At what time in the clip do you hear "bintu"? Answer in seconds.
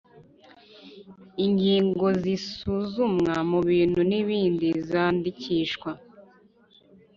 3.69-4.01